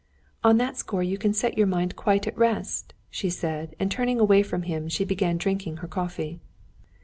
"On 0.43 0.57
that 0.57 0.77
score 0.77 1.03
you 1.03 1.19
can 1.19 1.31
set 1.31 1.59
your 1.59 1.67
mind 1.67 1.95
quite 1.95 2.25
at 2.25 2.35
rest," 2.35 2.95
she 3.11 3.29
said, 3.29 3.75
and 3.79 3.91
turning 3.91 4.19
away 4.19 4.41
from 4.41 4.63
him, 4.63 4.89
she 4.89 5.05
began 5.05 5.37
drinking 5.37 5.77
her 5.77 5.87
coffee. 5.87 6.39